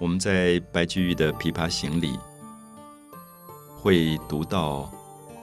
[0.00, 2.16] 我们在白居易的《琵琶行》里
[3.76, 4.88] 会读到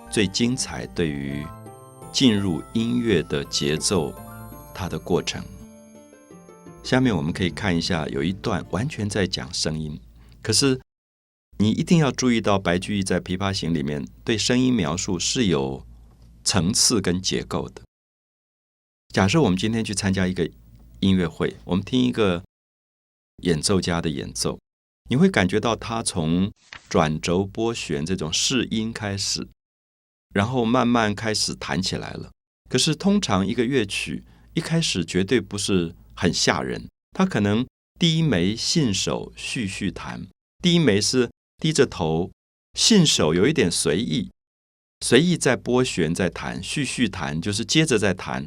[0.10, 1.46] 最精彩对于
[2.14, 4.14] 进入音乐的节奏
[4.74, 5.44] 它的过程。
[6.84, 10.00] 下面我们可以看一下，有一段完全在讲声音，
[10.42, 10.80] 可是
[11.58, 15.86] 你一定要注意到，白居易在《琵琶行》里面对声音描述是有
[16.46, 17.82] 层次跟结构的。
[19.10, 20.50] 假设我们今天去参加一个
[21.02, 22.42] 音乐会，我们听一个。
[23.44, 24.60] 演奏家的演奏，
[25.10, 26.52] 你会感觉到他从
[26.90, 29.48] 转轴拨弦这种试音开始，
[30.34, 32.32] 然后慢慢开始弹起来了。
[32.70, 37.66] 可是通常一个乐曲一开始绝对不是很吓人，他可能
[38.00, 40.28] 低眉信手续续弹，
[40.64, 42.32] 低眉是低着头，
[42.74, 44.30] 信手有一点随意，
[45.02, 48.46] 随意在拨弦在弹，续续弹就是接着在弹，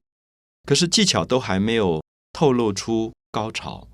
[0.64, 3.87] 可是技巧都还没有透露出高潮。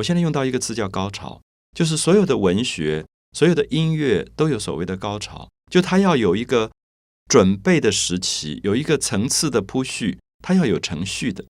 [0.00, 1.40] 我现在用到一个词叫高潮，
[1.76, 6.70] 就是所有的文学、所有的音乐都有所谓的高潮，就它要有一个
[7.28, 11.44] 准备的时期，有一个层次的铺叙，它要有程序的。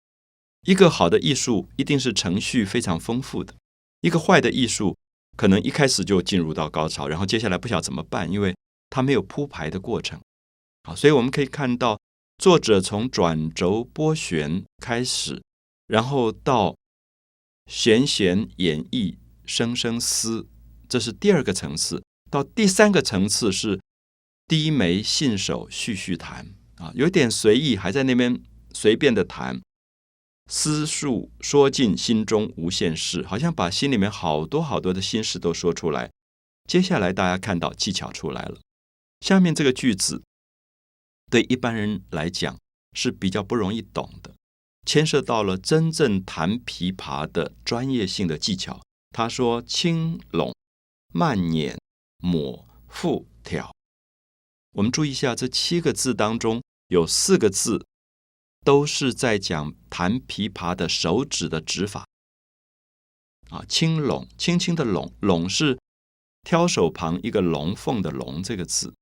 [0.66, 3.54] 一个好的艺术一定是程序非常丰富的，
[4.00, 4.96] 一个坏的艺术
[5.36, 8.56] 可能一开始就进入到高潮，然后接下来不晓得怎么办，因为
[8.88, 10.18] 它没有铺排的过程。
[10.84, 11.98] 好，所以我们可以看到
[12.38, 15.42] 作者从转轴拨弦开始，
[15.86, 16.74] 然后到。
[17.68, 20.48] 弦弦掩抑，声声思，
[20.88, 22.02] 这是第二个层次。
[22.30, 23.78] 到第三个层次是
[24.46, 28.40] 低眉信手续续弹啊，有点随意，还在那边
[28.72, 29.60] 随便的弹。
[30.50, 36.10] 思数说尽心中无限事，好像把心里面好多好多的心事都说出来。
[36.66, 38.58] 接下来大家看到技巧出来了。
[39.20, 40.22] 下面这个句子
[41.30, 42.56] 对一般人来讲
[42.94, 44.34] 是比较不容易懂的。
[44.88, 48.80] 牵涉到了真正弹琵琶的专业性的技巧。
[49.10, 50.54] 他说：“轻拢、
[51.12, 51.78] 慢捻、
[52.22, 53.70] 抹、复、挑。”
[54.72, 57.84] 我们注意一下，这七个字当中有四个字
[58.64, 62.06] 都是在讲弹琵琶的手指的指法。
[63.50, 65.78] 啊，轻拢，轻轻的拢，拢是
[66.44, 68.94] 挑手旁一个龙凤的龙这个字。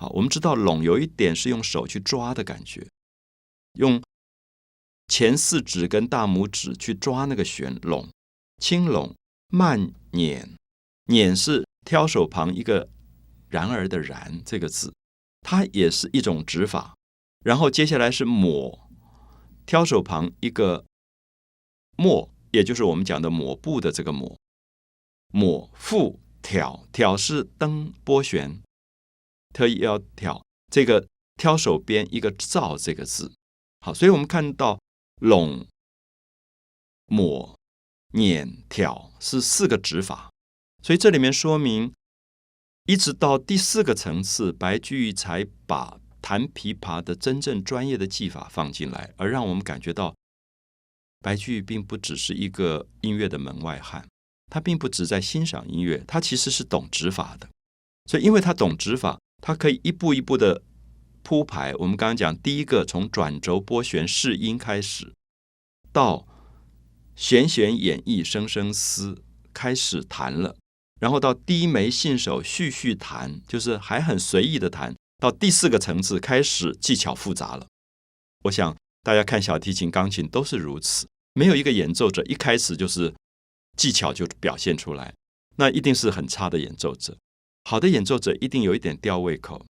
[0.00, 2.88] 好，我们知道拢有一点是用手去抓的感觉，
[3.74, 4.02] 用。
[5.08, 8.08] 前四指跟大拇指去抓那个弦拢，
[8.58, 9.14] 轻拢
[9.48, 10.56] 慢捻，
[11.04, 12.88] 捻是挑手旁一个
[13.48, 14.92] 然而的然这个字，
[15.42, 16.94] 它也是一种指法。
[17.44, 18.88] 然后接下来是抹，
[19.64, 20.84] 挑手旁一个
[21.96, 24.36] 抹，也就是我们讲的抹布的这个抹。
[25.32, 28.60] 抹复挑，挑是登拨弦，
[29.54, 31.06] 特意要挑这个
[31.36, 33.32] 挑手边一个造这个字。
[33.80, 34.80] 好，所以我们看到。
[35.20, 35.66] 拢、
[37.06, 37.58] 抹、
[38.12, 40.30] 捻、挑是四个指法，
[40.82, 41.92] 所以这里面说明，
[42.84, 50.14] 一直到第四个层次，白居易才把弹琵琶的真正专业的技法放进来，而让我们感觉到，
[51.20, 54.06] 白居易并不只是一个音乐的门外汉，
[54.50, 57.48] 他并不只在欣赏音乐，他其实是懂指法的。
[58.04, 60.62] 所以，因为他懂指法，他可以一步一步的。
[61.26, 65.12] 铺排，我们刚刚讲第一个，从转轴拨弦试音开始，
[65.92, 66.24] 到
[67.16, 70.56] 弦弦掩抑声声思开始弹了，
[71.00, 77.66] 然后到低眉信手续续弹，就是还很随意的弹，到第四个层次开始技巧复杂了。
[78.44, 83.12] 我想大家看小提琴、钢琴都是如此，没有一个演奏者一开始就是
[83.76, 85.12] 技巧就表现出来，
[85.56, 87.18] 那一定是很差的演奏者。
[87.64, 89.66] 好的演奏者一定有一点吊胃口。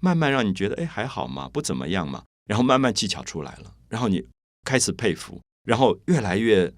[0.00, 2.24] 慢慢让你觉得，哎，还好嘛，不怎么样嘛。
[2.46, 4.24] 然后慢慢技巧出来了，然后你
[4.64, 6.72] 开始佩服，然后越来越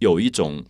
[0.00, 0.64] 有一种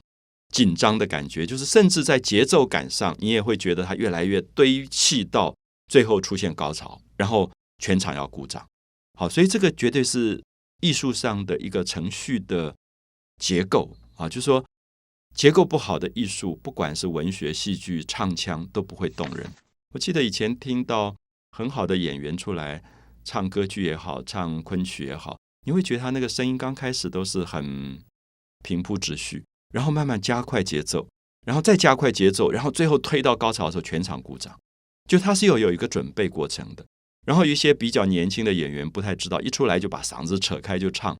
[0.50, 5.56] 紧张的感觉，就是甚至在节奏感上，你也会觉得它越来越堆砌到
[5.86, 8.66] 最后出现高潮，然后全场要鼓掌。
[9.18, 10.42] 好，所以这个绝对是
[10.82, 12.76] 艺术上的一个程序的
[13.38, 14.62] 结构啊，就是说
[15.34, 19.50] 结构不好的艺术，不管是文学、戏剧、唱腔，都不会动人。
[19.94, 21.16] 我记得以前听到。
[21.50, 22.82] 很好的演员出来
[23.24, 28.02] 唱歌剧也好，唱昆曲也好，你会觉得他那个声音刚开始都是很
[28.62, 31.08] 平铺直叙，然后慢慢加快节奏，
[31.46, 34.58] 然后再加快节奏，然后最后推到高潮的时候，全场鼓掌。
[35.08, 36.84] 就他是有有一个准备过程的。
[37.26, 41.16] 然后一些比较年轻的演员不太知道，一出来就把嗓子扯开就唱，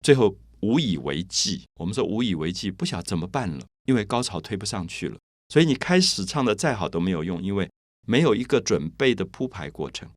[0.00, 1.64] 最后无以为继。
[1.76, 5.18] 我们说无以为继，不晓得怎么办了，因为高潮推不上去了。
[5.48, 7.68] 所以你开始唱的再好都没有用，因为。
[8.06, 10.08] 没有一个准备的铺排过程，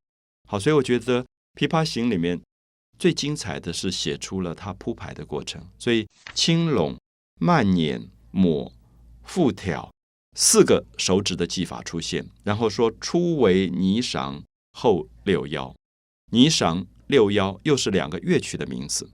[0.48, 1.24] 好，所以我觉得
[1.56, 2.42] 《琵琶行》里面
[2.98, 5.62] 最精彩的是写出了它铺排的过程。
[5.78, 6.98] 所以轻拢
[7.40, 8.72] 慢捻抹
[9.24, 9.92] 复挑，
[10.36, 14.42] 四个手指的技法出现，然后说初为霓裳，
[14.74, 15.76] 后六幺，
[16.32, 19.12] 霓裳六幺又是两个乐曲的名字。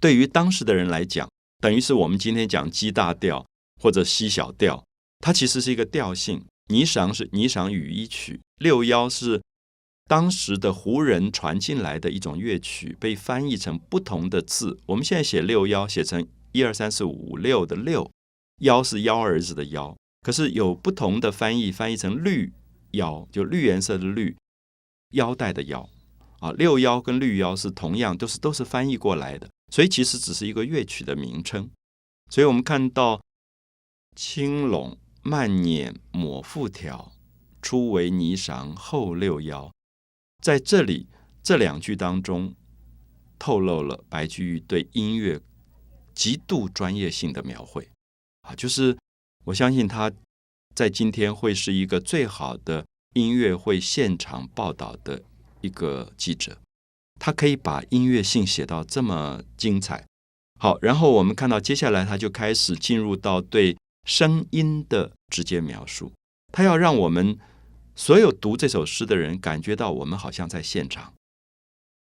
[0.00, 1.28] 对于当时的人来讲，
[1.60, 3.44] 等于是我们今天讲 G 大调
[3.82, 4.84] 或者 C 小调，
[5.18, 6.44] 它其实是一个调性。
[6.68, 9.40] 霓裳是霓裳羽衣曲，六幺是
[10.08, 14.80] 当时的胡人传进来的一种乐曲，被翻译成不同的字。
[14.86, 18.10] 我们现在写六幺，写成一二三四五六的六，
[18.62, 22.52] 幺是幺儿子的幺，可是有不同的翻译，翻译成绿
[22.92, 24.36] 腰，就绿颜色的绿，
[25.12, 25.88] 腰带的腰
[26.40, 26.50] 啊。
[26.50, 31.70] 六幺跟绿腰是同样，都是都是翻译过来的，所以其实只是一个乐曲的名称。
[32.28, 33.20] 所以我们看到
[34.16, 34.98] 青龙。
[35.26, 37.12] 慢捻抹复挑，
[37.60, 39.72] 初为霓裳后六幺。
[40.40, 41.08] 在这里
[41.42, 42.54] 这两句当中，
[43.36, 45.40] 透露了白居易对音乐
[46.14, 47.90] 极度专业性的描绘
[48.42, 48.54] 啊！
[48.54, 48.96] 就是
[49.46, 50.12] 我相信他
[50.76, 55.20] 在今天会是一个最好的音乐会现场报道的
[55.60, 56.56] 一个记者，
[57.18, 60.06] 他可以把音乐性写到这么精彩。
[60.60, 63.76] 好，然后我们看到接下来他就开始进入到对。
[64.06, 66.12] 声音的直接描述，
[66.52, 67.36] 他要让我们
[67.96, 71.12] 所有读这首诗的人感觉到我们好像在现场，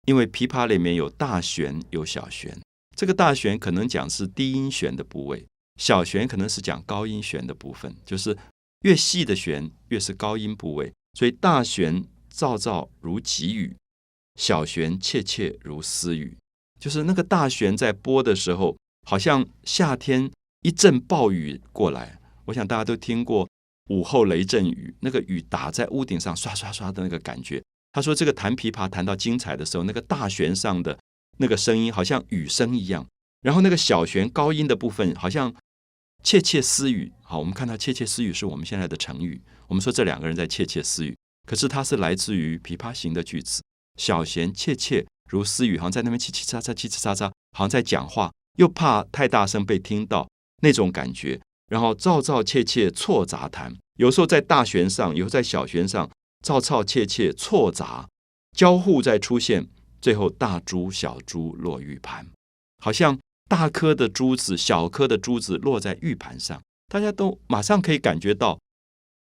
[0.07, 2.61] 因为琵琶里面有大弦有小弦，
[2.97, 5.47] 这个大弦可能讲是低音弦的部位，
[5.77, 8.37] 小弦可能是讲高音弦的部分，就是
[8.81, 12.05] 越细的弦越是高音部位，所以大弦
[12.35, 13.77] 噪噪如急雨，
[14.35, 16.37] 小弦切切如私语，
[16.81, 18.77] 就是那个大弦在拨的时候，
[19.07, 20.33] 好像夏天。
[20.63, 23.49] 一阵暴雨过来，我想大家都听过
[23.91, 27.63] 午后雷阵雨，那个雨打在屋顶上刷刷刷的那个感觉。
[27.93, 30.99] 他说，这个弹琵琶弹到精彩的时候，那个大弦上的
[31.39, 33.07] 那个声音好像雨声一样，
[33.43, 35.55] 然后那个小弦高音的部分好像
[36.23, 37.13] 窃窃私语。
[37.23, 41.15] 好，我们看到窃窃私语是我们现在的成语，我们说这两个人在窃窃私语，
[41.47, 43.61] 可是它是来自于《琵琶行》的句子。
[43.99, 50.27] 小弦窃窃如私语，好像在那边嘁嘁喳喳、嘁嘁喳喳，好像在讲话，又怕太大声被听到。
[50.63, 56.11] 那种感觉，然后嘈嘈切切错杂弹，有时候在大弦上，有时候在小弦上，
[56.45, 58.09] 嘈嘈切切错杂
[58.57, 59.69] 交互再出现，
[60.01, 62.27] 最后大珠小珠落玉盘，
[62.79, 63.19] 好像
[63.49, 68.59] 大颗的珠子、小颗的珠子落在玉盘上，大家都马上可以感觉到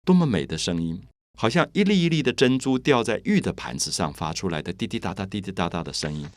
[0.06, 1.02] 多么美的声音，
[1.38, 6.28] 好像一粒一粒的珍珠掉在玉的盘子上发出来的滴滴答答、滴滴答答的声音。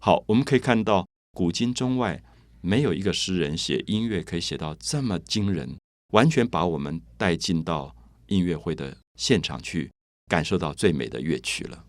[0.00, 2.22] 好，我们可以看到古今中外。
[2.62, 5.76] 没有一个诗人写音乐可以写到这么惊人，
[6.12, 7.94] 完全把我们带进到
[8.28, 9.90] 音乐会的现场去，
[10.28, 11.84] 感受到最美的乐曲了。